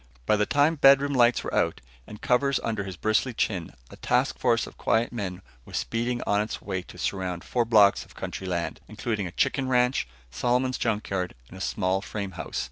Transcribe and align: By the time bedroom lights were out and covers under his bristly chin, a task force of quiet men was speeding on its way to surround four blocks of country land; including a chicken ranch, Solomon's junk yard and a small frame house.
By 0.25 0.35
the 0.35 0.47
time 0.47 0.77
bedroom 0.77 1.13
lights 1.13 1.43
were 1.43 1.53
out 1.53 1.79
and 2.07 2.23
covers 2.23 2.59
under 2.63 2.85
his 2.85 2.97
bristly 2.97 3.35
chin, 3.35 3.75
a 3.91 3.97
task 3.97 4.39
force 4.39 4.65
of 4.65 4.75
quiet 4.75 5.13
men 5.13 5.43
was 5.63 5.77
speeding 5.77 6.23
on 6.25 6.41
its 6.41 6.59
way 6.59 6.81
to 6.81 6.97
surround 6.97 7.43
four 7.43 7.65
blocks 7.65 8.03
of 8.03 8.15
country 8.15 8.47
land; 8.47 8.79
including 8.87 9.27
a 9.27 9.31
chicken 9.31 9.67
ranch, 9.67 10.07
Solomon's 10.31 10.79
junk 10.79 11.07
yard 11.11 11.35
and 11.49 11.55
a 11.59 11.61
small 11.61 12.01
frame 12.01 12.31
house. 12.31 12.59